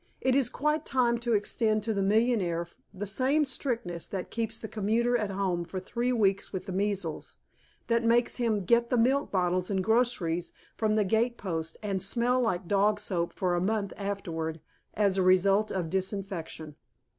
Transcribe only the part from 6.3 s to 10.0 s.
with the measles; that makes him get the milk bottles and